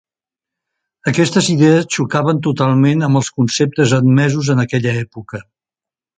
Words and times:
Aquestes 1.11 1.49
idees 1.55 1.85
xocaven 1.97 2.39
totalment 2.47 3.09
amb 3.09 3.21
els 3.21 3.31
conceptes 3.37 3.95
admesos 4.01 4.53
en 4.57 4.65
aquella 4.67 4.97
època. 5.05 5.45